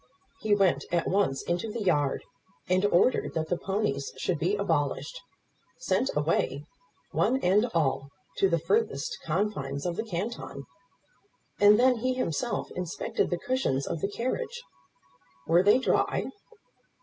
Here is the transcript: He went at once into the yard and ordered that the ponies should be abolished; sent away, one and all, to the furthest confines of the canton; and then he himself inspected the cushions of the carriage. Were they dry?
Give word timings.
He 0.39 0.55
went 0.55 0.83
at 0.91 1.07
once 1.07 1.43
into 1.43 1.71
the 1.71 1.83
yard 1.83 2.23
and 2.67 2.83
ordered 2.85 3.35
that 3.35 3.49
the 3.49 3.55
ponies 3.59 4.11
should 4.17 4.39
be 4.39 4.55
abolished; 4.55 5.21
sent 5.77 6.09
away, 6.15 6.65
one 7.11 7.37
and 7.43 7.67
all, 7.75 8.09
to 8.37 8.49
the 8.49 8.57
furthest 8.57 9.19
confines 9.23 9.85
of 9.85 9.97
the 9.97 10.03
canton; 10.03 10.63
and 11.59 11.79
then 11.79 11.97
he 11.97 12.15
himself 12.15 12.71
inspected 12.71 13.29
the 13.29 13.37
cushions 13.37 13.85
of 13.85 14.01
the 14.01 14.09
carriage. 14.09 14.63
Were 15.45 15.61
they 15.61 15.77
dry? 15.77 16.31